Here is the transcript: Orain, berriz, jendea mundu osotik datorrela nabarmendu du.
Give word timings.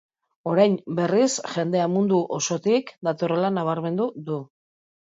Orain, 0.53 0.71
berriz, 0.99 1.27
jendea 1.57 1.87
mundu 1.97 2.23
osotik 2.41 2.93
datorrela 3.11 3.55
nabarmendu 3.63 4.13
du. 4.33 4.45